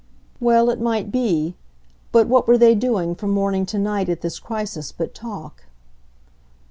Well, 0.39 0.71
it 0.71 0.81
might 0.81 1.11
be; 1.11 1.53
but 2.11 2.27
what 2.27 2.47
were 2.47 2.57
they 2.57 2.73
doing, 2.73 3.13
from 3.13 3.29
morning 3.29 3.67
to 3.67 3.77
night, 3.77 4.09
at 4.09 4.21
this 4.21 4.39
crisis, 4.39 4.91
but 4.91 5.13
talk? 5.13 5.65